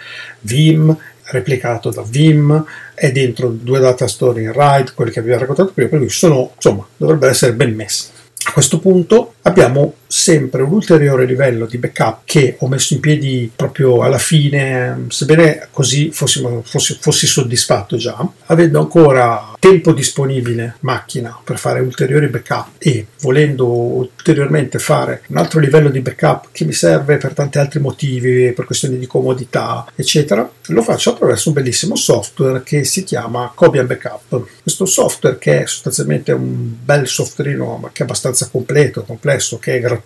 [0.41, 0.95] Vim,
[1.29, 2.63] replicato da Vim,
[2.93, 6.51] è dentro due data store in RAID, quelli che abbiamo raccontato prima, per cui sono,
[6.55, 8.09] insomma, dovrebbero essere ben messi.
[8.43, 13.51] A questo punto abbiamo sempre un ulteriore livello di backup che ho messo in piedi
[13.53, 21.37] proprio alla fine, sebbene così fossi, fossi, fossi soddisfatto già, avendo ancora tempo disponibile macchina
[21.43, 26.73] per fare ulteriori backup e volendo ulteriormente fare un altro livello di backup che mi
[26.73, 31.95] serve per tanti altri motivi, per questioni di comodità, eccetera, lo faccio attraverso un bellissimo
[31.95, 34.47] software che si chiama Cobian Backup.
[34.61, 39.75] Questo software che è sostanzialmente un bel softwareino ma che è abbastanza completo, complesso, che
[39.75, 39.96] è gratuito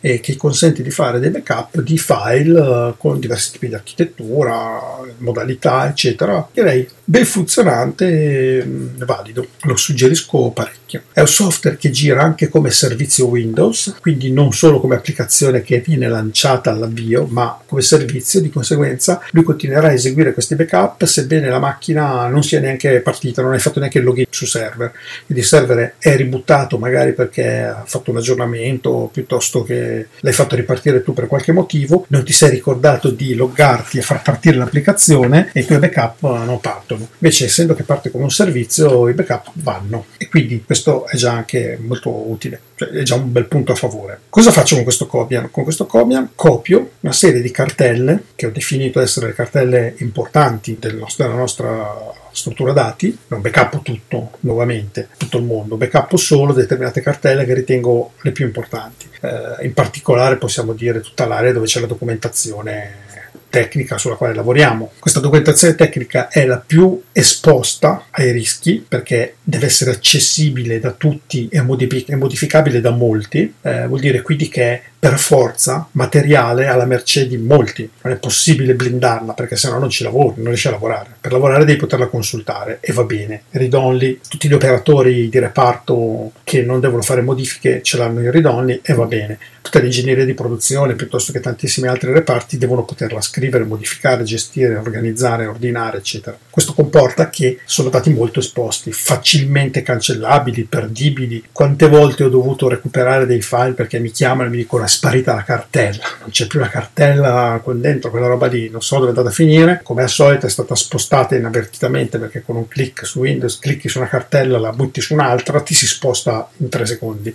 [0.00, 4.80] e che consente di fare dei backup di file eh, con diversi tipi di architettura,
[5.18, 6.48] modalità, eccetera.
[6.52, 9.44] Direi ben funzionante e mm, valido.
[9.62, 11.02] Lo suggerisco parecchio.
[11.12, 15.80] È un software che gira anche come servizio Windows, quindi non solo come applicazione che
[15.80, 18.40] viene lanciata all'avvio, ma come servizio.
[18.40, 23.42] Di conseguenza, lui continuerà a eseguire questi backup sebbene la macchina non sia neanche partita,
[23.42, 24.92] non hai fatto neanche il login su server.
[25.26, 30.54] Quindi il server è ributtato magari perché ha fatto un aggiornamento piuttosto che l'hai fatto
[30.54, 35.50] ripartire tu per qualche motivo, non ti sei ricordato di loggarti e far partire l'applicazione
[35.52, 36.99] e i tuoi backup non partono.
[37.18, 41.32] Invece, essendo che parte come un servizio, i backup vanno e quindi questo è già
[41.32, 44.20] anche molto utile, cioè è già un bel punto a favore.
[44.28, 45.50] Cosa faccio con questo Cobian?
[45.50, 50.76] Con questo Cobian copio una serie di cartelle che ho definito essere le cartelle importanti
[50.78, 56.52] del nostro, della nostra struttura dati, non backup tutto nuovamente, tutto il mondo, backup solo
[56.52, 59.08] determinate cartelle che ritengo le più importanti.
[59.20, 63.08] Eh, in particolare possiamo dire tutta l'area dove c'è la documentazione
[63.50, 64.92] tecnica sulla quale lavoriamo.
[64.98, 71.48] Questa documentazione tecnica è la più esposta ai rischi perché deve essere accessibile da tutti
[71.50, 77.38] e, modificabile da molti, eh, vuol dire quindi che per forza materiale alla mercé di
[77.38, 77.88] molti.
[78.02, 81.16] Non è possibile blindarla perché sennò non ci lavori, non riesci a lavorare.
[81.18, 83.44] Per lavorare devi poterla consultare e va bene.
[83.50, 88.30] Read only, tutti gli operatori di reparto che non devono fare modifiche ce l'hanno in
[88.30, 89.38] read only e va bene.
[89.62, 95.46] Tutta l'ingegneria di produzione piuttosto che tantissimi altri reparti devono poterla scrivere, modificare, gestire, organizzare,
[95.46, 96.36] ordinare, eccetera.
[96.50, 101.44] Questo comporta che sono dati molto esposti, facilmente cancellabili, perdibili.
[101.52, 105.42] Quante volte ho dovuto recuperare dei file perché mi chiamano e mi dicono sparita la
[105.42, 109.08] cartella, non c'è più la cartella con dentro, quella roba lì, non so dove è
[109.10, 109.80] andata a finire.
[109.82, 113.98] Come al solito è stata spostata inavvertitamente perché con un clic su Windows clicchi su
[113.98, 117.34] una cartella, la butti su un'altra, ti si sposta in tre secondi.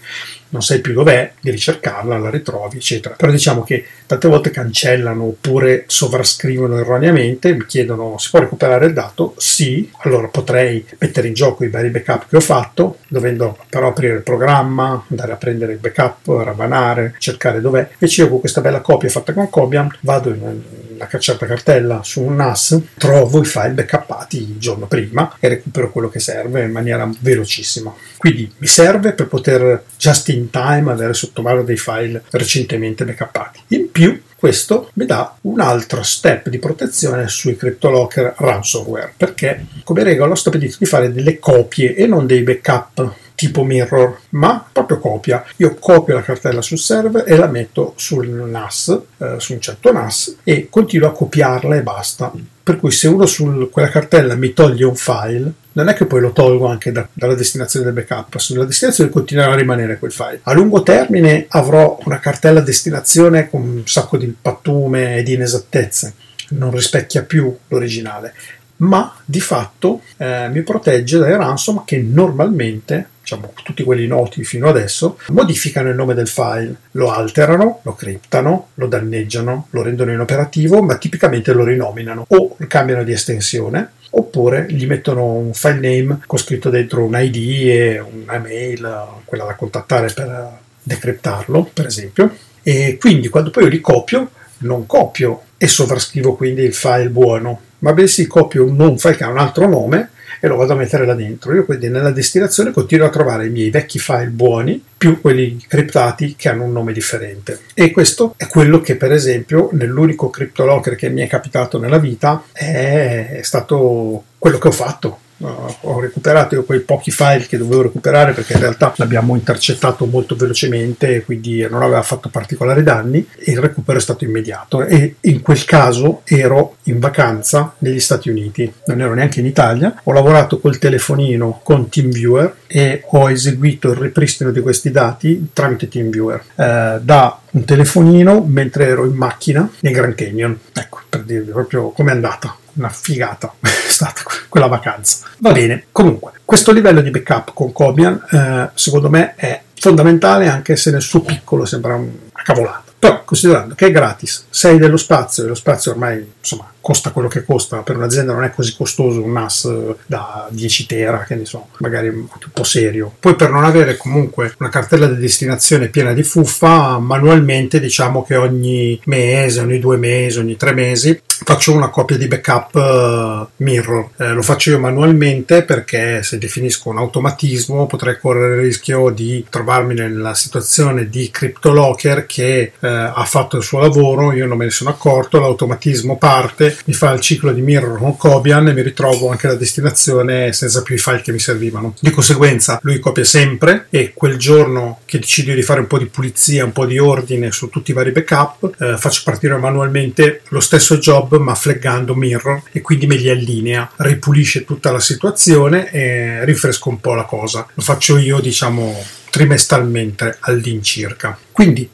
[0.55, 3.15] Non sai più dov'è, devi cercarla, la ritrovi, eccetera.
[3.15, 8.93] Però diciamo che tante volte cancellano oppure sovrascrivono erroneamente, mi chiedono si può recuperare il
[8.93, 9.33] dato?
[9.35, 14.15] Sì, allora potrei mettere in gioco i vari backup che ho fatto, dovendo però aprire
[14.15, 17.89] il programma, andare a prendere il backup, ravanare, cercare dov'è.
[17.91, 20.61] Invece io con questa bella copia fatta con Cobian vado in
[20.95, 25.91] una certa cartella su un NAS, trovo i file backuppati il giorno prima e recupero
[25.91, 27.93] quello che serve in maniera velocissima.
[28.17, 33.59] Quindi mi serve per poter just in time avere sotto mano dei file recentemente backuppati.
[33.67, 40.03] In più questo mi dà un altro step di protezione sui CryptoLocker ransomware perché come
[40.03, 44.99] regola ho stabilito di fare delle copie e non dei backup tipo mirror, ma proprio
[44.99, 45.43] copia.
[45.57, 49.91] Io copio la cartella sul server e la metto sul NAS, eh, su un certo
[49.91, 52.31] NAS e continuo a copiarla e basta.
[52.63, 56.21] Per cui se uno su quella cartella mi toglie un file, non è che poi
[56.21, 60.39] lo tolgo anche da, dalla destinazione del backup, sulla destinazione continuerà a rimanere quel file.
[60.43, 66.13] A lungo termine avrò una cartella destinazione con un sacco di pattume e di inesattezze,
[66.49, 68.33] non rispecchia più l'originale,
[68.77, 74.69] ma di fatto eh, mi protegge dai ransom che normalmente diciamo, tutti quelli noti fino
[74.69, 80.83] adesso, modificano il nome del file, lo alterano, lo criptano, lo danneggiano, lo rendono inoperativo,
[80.83, 82.25] ma tipicamente lo rinominano.
[82.27, 87.67] O cambiano di estensione oppure gli mettono un file name con scritto dentro un ID
[87.67, 92.31] e una mail, quella da contattare per decriptarlo, per esempio.
[92.61, 97.59] E quindi quando poi io li copio, non copio e sovrascrivo quindi il file buono,
[97.85, 100.75] ma bensì copio un non file che ha un altro nome e lo vado a
[100.75, 101.53] mettere là dentro.
[101.53, 106.35] Io quindi nella destinazione continuo a trovare i miei vecchi file buoni più quelli criptati
[106.35, 107.59] che hanno un nome differente.
[107.75, 112.43] E questo è quello che per esempio nell'unico CryptoLocker che mi è capitato nella vita
[112.51, 118.53] è stato quello che ho fatto ho recuperato quei pochi file che dovevo recuperare perché
[118.53, 123.27] in realtà l'abbiamo intercettato molto velocemente quindi non aveva fatto particolari danni.
[123.35, 128.29] E il recupero è stato immediato e in quel caso ero in vacanza negli Stati
[128.29, 128.71] Uniti.
[128.85, 130.01] Non ero neanche in Italia.
[130.03, 135.87] Ho lavorato col telefonino con TeamViewer e ho eseguito il ripristino di questi dati tramite
[135.87, 140.57] TeamViewer eh, da un telefonino mentre ero in macchina nel Grand Canyon.
[140.73, 145.27] Ecco per dirvi proprio com'è andata una figata è stata quella vacanza.
[145.39, 150.75] Va bene, comunque, questo livello di backup con Cobian eh, secondo me è fondamentale anche
[150.75, 152.11] se nel suo piccolo sembra una
[152.43, 152.83] cavolata.
[152.97, 157.27] Però considerando che è gratis, sei dello spazio e lo spazio ormai insomma costa quello
[157.27, 161.45] che costa, per un'azienda non è così costoso un NAS da 10 tera, che ne
[161.45, 163.11] so, magari un po' serio.
[163.19, 168.35] Poi per non avere comunque una cartella di destinazione piena di fuffa, manualmente diciamo che
[168.35, 174.09] ogni mese, ogni due mesi, ogni tre mesi faccio una copia di backup uh, mirror.
[174.17, 179.45] Eh, lo faccio io manualmente perché se definisco un automatismo potrei correre il rischio di
[179.49, 184.65] trovarmi nella situazione di CryptoLocker che eh, ha fatto il suo lavoro, io non me
[184.65, 188.81] ne sono accorto, l'automatismo parte mi fa il ciclo di mirror con Cobian e mi
[188.81, 191.93] ritrovo anche la destinazione senza più i file che mi servivano.
[191.99, 196.05] Di conseguenza lui copia sempre e quel giorno che decido di fare un po' di
[196.05, 200.59] pulizia, un po' di ordine su tutti i vari backup, eh, faccio partire manualmente lo
[200.59, 206.43] stesso job ma flaggando mirror e quindi me li allinea, ripulisce tutta la situazione e
[206.45, 207.67] rinfresco un po' la cosa.
[207.73, 211.37] Lo faccio io diciamo trimestralmente all'incirca.
[211.51, 211.89] Quindi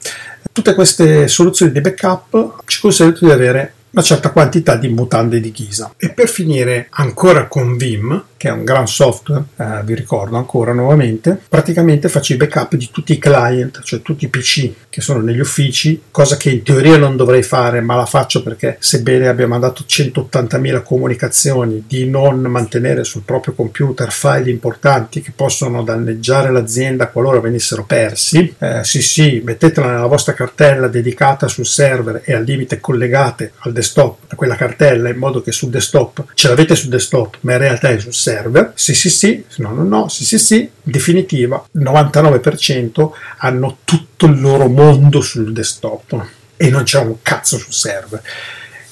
[0.51, 5.51] tutte queste soluzioni di backup ci consentono di avere una certa quantità di mutande di
[5.51, 5.93] ghisa.
[5.97, 10.73] E per finire ancora con Vim, che è un gran software, eh, vi ricordo ancora
[10.73, 15.19] nuovamente, praticamente faccio i backup di tutti i client, cioè tutti i PC che sono
[15.19, 19.47] negli uffici, cosa che in teoria non dovrei fare, ma la faccio perché sebbene abbia
[19.47, 27.09] mandato 180.000 comunicazioni di non mantenere sul proprio computer file importanti che possono danneggiare l'azienda
[27.09, 32.43] qualora venissero persi, eh, sì sì, mettetela nella vostra cartella dedicata sul server e al
[32.43, 36.89] limite collegate al desktop a quella cartella in modo che sul desktop ce l'avete sul
[36.89, 40.23] desktop, ma in realtà è sul server server, sì sì sì, no no no, sì
[40.23, 46.25] sì sì, in definitiva il 99% hanno tutto il loro mondo sul desktop
[46.55, 48.21] e non c'è un cazzo sul server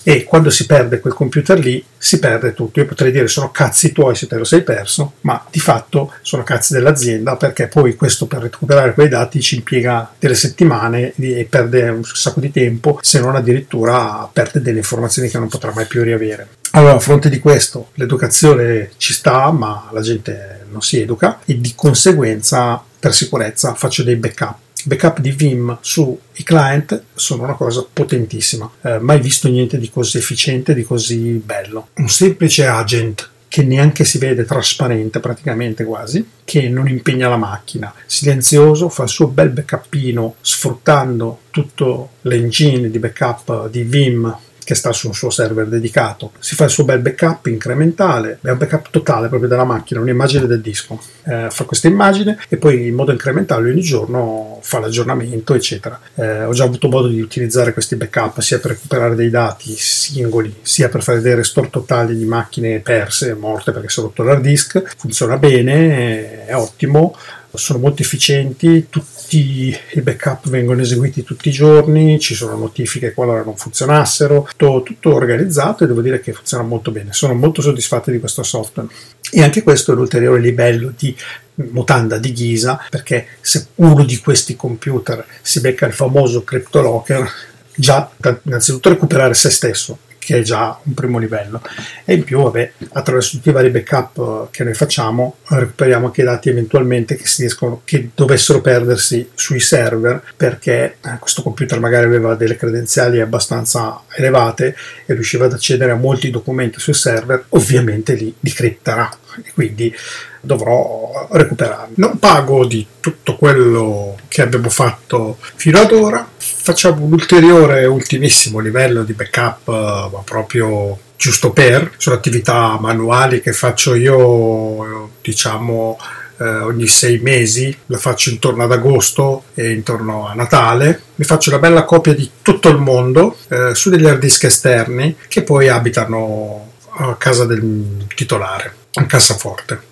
[0.04, 2.80] e quando si perde quel computer lì si perde tutto.
[2.80, 6.43] Io potrei dire sono cazzi tuoi se te lo sei perso, ma di fatto sono
[6.43, 11.89] cazzi dell'azienda perché poi questo per recuperare quei dati ci impiega delle settimane e perde
[11.89, 16.04] un sacco di tempo, se non addirittura perde delle informazioni che non potrà mai più
[16.04, 16.47] riavere.
[16.72, 21.60] Allora, a fronte di questo, l'educazione ci sta, ma la gente non si educa e
[21.60, 27.86] di conseguenza per sicurezza faccio dei backup backup di Vim sui client sono una cosa
[27.92, 28.70] potentissima.
[28.82, 31.90] Eh, mai visto niente di così efficiente, di così bello.
[31.96, 37.92] Un semplice agent che neanche si vede trasparente praticamente quasi, che non impegna la macchina,
[38.06, 44.38] silenzioso, fa il suo bel backupino sfruttando tutto l'engine di backup di Vim
[44.70, 46.34] che sta su un suo server dedicato.
[46.38, 50.45] Si fa il suo bel backup incrementale, è un backup totale proprio della macchina, un'immagine
[50.45, 51.01] del disco.
[51.24, 55.99] Eh, fa questa immagine e poi in modo incrementale ogni giorno fa l'aggiornamento, eccetera.
[56.13, 60.57] Eh, ho già avuto modo di utilizzare questi backup sia per recuperare dei dati singoli,
[60.61, 64.43] sia per fare dei restore totali di macchine perse, morte perché si è rotto l'hard
[64.43, 64.84] disk.
[64.97, 67.15] Funziona bene, è ottimo
[67.54, 73.43] sono molto efficienti, tutti i backup vengono eseguiti tutti i giorni, ci sono notifiche qualora
[73.43, 78.12] non funzionassero, tutto, tutto organizzato e devo dire che funziona molto bene, sono molto soddisfatto
[78.12, 78.88] di questo software.
[79.32, 81.16] E anche questo è l'ulteriore livello di
[81.56, 87.30] mutanda di ghisa, perché se uno di questi computer si becca il famoso CryptoLocker,
[87.76, 88.12] già
[88.43, 91.61] innanzitutto recuperare se stesso, che è già un primo livello.
[92.05, 96.22] E in più, vabbè, attraverso tutti i vari backup eh, che noi facciamo, recuperiamo anche
[96.22, 102.05] i dati eventualmente che, riescono, che dovessero perdersi sui server, perché eh, questo computer magari
[102.05, 108.13] aveva delle credenziali abbastanza elevate e riusciva ad accedere a molti documenti sui server, ovviamente
[108.13, 109.09] li, li cripterà.
[109.43, 109.95] E quindi
[110.41, 111.95] dovrò recuperarli.
[111.97, 116.28] Non pago di tutto quello che abbiamo fatto fino ad ora,
[116.62, 123.53] facciamo un ulteriore ultimissimo livello di backup, ma proprio giusto per, sono attività manuali che
[123.53, 125.97] faccio io, diciamo,
[126.38, 131.01] eh, ogni sei mesi, la faccio intorno ad agosto e intorno a Natale.
[131.16, 135.16] Mi faccio una bella copia di tutto il mondo eh, su degli hard disk esterni
[135.28, 139.88] che poi abitano a casa del titolare, in cassaforte.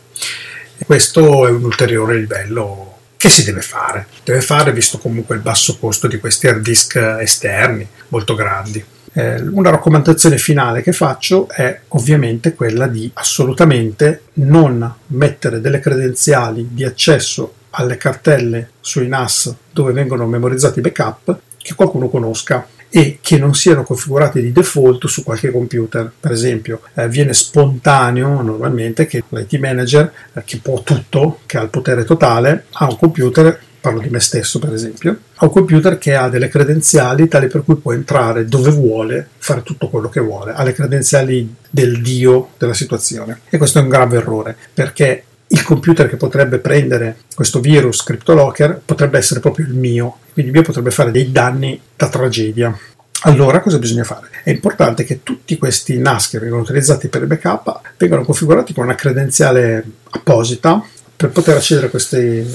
[0.86, 2.87] Questo è un ulteriore livello
[3.18, 4.08] che si deve fare.
[4.24, 8.84] Deve fare visto comunque il basso costo di questi hard disk esterni molto grandi.
[9.14, 16.68] Eh, una raccomandazione finale che faccio è ovviamente quella di assolutamente non mettere delle credenziali
[16.72, 23.20] di accesso alle cartelle sui NAS dove vengono memorizzati i backup che qualcuno conosca e
[23.22, 26.12] che non siano configurati di default su qualche computer.
[26.20, 31.62] Per esempio, eh, viene spontaneo normalmente che l'IT manager, eh, che può tutto, che ha
[31.62, 35.98] il potere totale, ha un computer parlo di me stesso per esempio, ha un computer
[35.98, 40.20] che ha delle credenziali tali per cui può entrare dove vuole, fare tutto quello che
[40.20, 43.42] vuole, ha le credenziali del dio della situazione.
[43.50, 48.82] E questo è un grave errore, perché il computer che potrebbe prendere questo virus CryptoLocker
[48.84, 52.78] potrebbe essere proprio il mio, quindi il mio potrebbe fare dei danni da tragedia.
[53.22, 54.30] Allora cosa bisogna fare?
[54.44, 58.84] È importante che tutti questi NAS che vengono utilizzati per il backup vengano configurati con
[58.84, 60.84] una credenziale apposita
[61.16, 62.46] per poter accedere a queste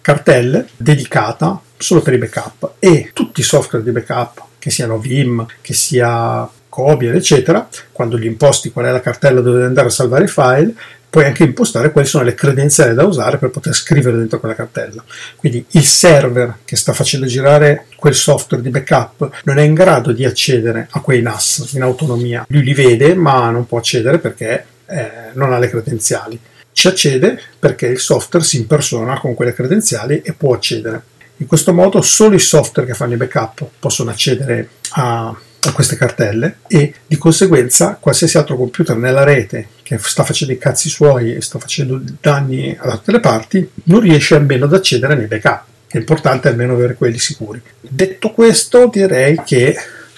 [0.00, 5.44] cartelle dedicata solo per i backup e tutti i software di backup che siano Vim,
[5.60, 10.24] che sia Kobier, eccetera, quando gli imposti qual è la cartella dove andare a salvare
[10.24, 10.74] i file,
[11.16, 15.02] puoi anche impostare quali sono le credenziali da usare per poter scrivere dentro quella cartella.
[15.36, 20.12] Quindi il server che sta facendo girare quel software di backup non è in grado
[20.12, 22.44] di accedere a quei NAS in autonomia.
[22.50, 26.38] Lui li vede ma non può accedere perché eh, non ha le credenziali.
[26.70, 31.00] Ci accede perché il software si impersona con quelle credenziali e può accedere.
[31.38, 35.34] In questo modo solo i software che fanno i backup possono accedere a
[35.68, 40.58] a queste cartelle e di conseguenza qualsiasi altro computer nella rete che sta facendo i
[40.58, 45.14] cazzi suoi e sta facendo danni da tutte le parti non riesce almeno ad accedere
[45.14, 45.64] nei backup.
[45.86, 47.62] È importante almeno avere quelli sicuri.
[47.80, 49.76] Detto questo, direi che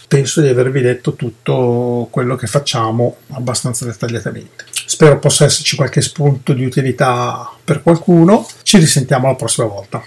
[0.08, 4.64] penso di avervi detto tutto quello che facciamo abbastanza dettagliatamente.
[4.86, 8.48] Spero possa esserci qualche spunto di utilità per qualcuno.
[8.62, 10.02] Ci risentiamo la prossima volta.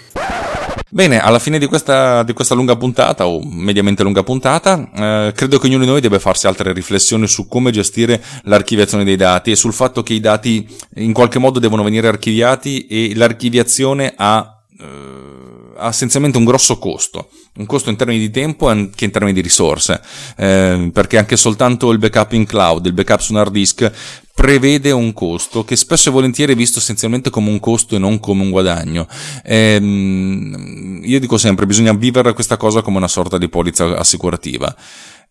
[0.94, 5.58] Bene, alla fine di questa, di questa, lunga puntata, o mediamente lunga puntata, eh, credo
[5.58, 9.56] che ognuno di noi debba farsi altre riflessioni su come gestire l'archiviazione dei dati e
[9.56, 14.62] sul fatto che i dati in qualche modo devono venire archiviati e l'archiviazione ha...
[14.78, 15.31] Eh,
[15.76, 19.34] ha essenzialmente un grosso costo, un costo in termini di tempo e anche in termini
[19.34, 20.00] di risorse,
[20.36, 23.92] eh, perché anche soltanto il backup in cloud, il backup su un hard disk
[24.34, 28.18] prevede un costo che spesso e volentieri è visto essenzialmente come un costo e non
[28.18, 29.06] come un guadagno.
[29.44, 34.74] Ehm, io dico sempre, bisogna vivere questa cosa come una sorta di polizza assicurativa.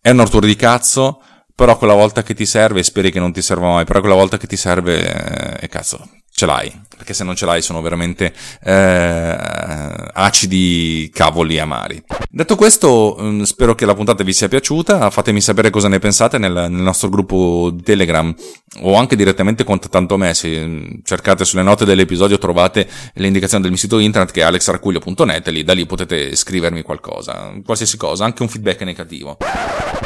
[0.00, 1.20] È un rottura di cazzo,
[1.54, 4.38] però quella volta che ti serve, speri che non ti serva mai, però quella volta
[4.38, 6.08] che ti serve, eh, cazzo,
[6.42, 8.32] ce l'hai, perché se non ce l'hai sono veramente
[8.64, 9.36] eh,
[10.12, 12.02] acidi cavoli amari.
[12.28, 16.38] Detto questo, mm, spero che la puntata vi sia piaciuta, fatemi sapere cosa ne pensate
[16.38, 18.34] nel, nel nostro gruppo Telegram
[18.80, 23.72] o anche direttamente contattando me, se mm, cercate sulle note dell'episodio trovate le indicazioni del
[23.72, 28.42] mio sito internet che è alexarcuglio.net lì, da lì potete scrivermi qualcosa, qualsiasi cosa, anche
[28.42, 29.36] un feedback negativo.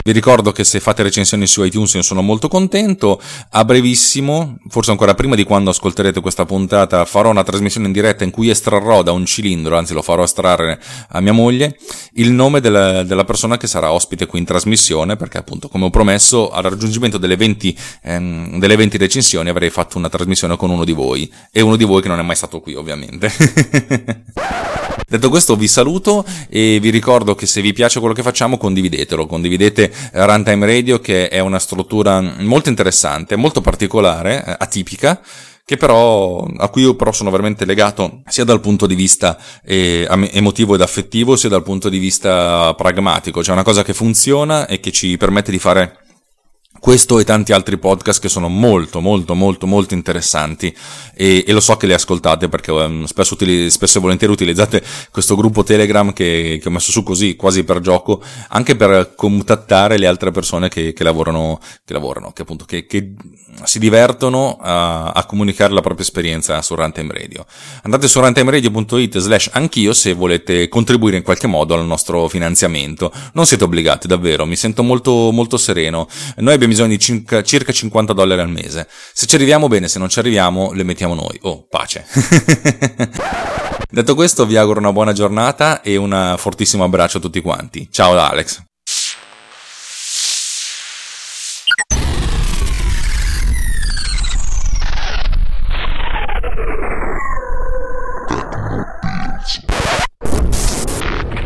[0.06, 4.92] Vi ricordo che se fate recensioni su iTunes io sono molto contento, a brevissimo, forse
[4.92, 9.02] ancora prima di quando ascolterete questa puntata farò una trasmissione in diretta in cui estrarrò
[9.02, 11.76] da un cilindro, anzi lo farò estrarre a mia moglie,
[12.12, 15.90] il nome della, della persona che sarà ospite qui in trasmissione, perché appunto come ho
[15.90, 20.84] promesso al raggiungimento delle 20, ehm, delle 20 recensioni avrei fatto una trasmissione con uno
[20.84, 23.28] di voi, e uno di voi che non è mai stato qui ovviamente.
[25.08, 29.26] Detto questo vi saluto e vi ricordo che se vi piace quello che facciamo condividetelo,
[29.26, 35.20] condividete Runtime Radio che è una struttura molto interessante, molto particolare, eh, atipica,
[35.64, 40.06] che però, a cui io però sono veramente legato sia dal punto di vista eh,
[40.30, 44.78] emotivo ed affettivo, sia dal punto di vista pragmatico, cioè una cosa che funziona e
[44.78, 46.05] che ci permette di fare
[46.86, 50.72] questo e tanti altri podcast che sono molto molto molto molto interessanti
[51.14, 54.80] e, e lo so che li ascoltate perché um, spesso, utili- spesso, e volentieri utilizzate
[55.10, 59.98] questo gruppo Telegram che, che, ho messo su così quasi per gioco anche per contattare
[59.98, 63.14] le altre persone che, che lavorano che lavorano che appunto che, che
[63.64, 67.46] si divertono a, a, comunicare la propria esperienza su Runtime Radio.
[67.82, 73.12] Andate su runtimeradio.it slash anch'io se volete contribuire in qualche modo al nostro finanziamento.
[73.32, 76.06] Non siete obbligati davvero mi sento molto molto sereno.
[76.36, 78.86] Noi abbiamo bisogno di circa, circa 50 dollari al mese.
[79.12, 81.38] Se ci arriviamo bene, se non ci arriviamo, le mettiamo noi.
[81.42, 82.04] Oh, pace.
[83.88, 87.88] Detto questo, vi auguro una buona giornata e un fortissimo abbraccio a tutti quanti.
[87.90, 88.62] Ciao da Alex.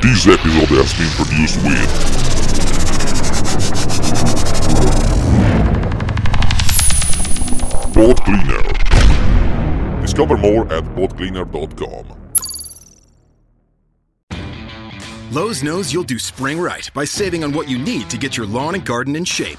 [0.02, 2.69] This episode has been produced with
[8.00, 8.62] Pod Cleaner.
[10.00, 12.06] Discover more at podcleaner.com.
[15.30, 18.46] Lowe's knows you'll do spring right by saving on what you need to get your
[18.46, 19.58] lawn and garden in shape.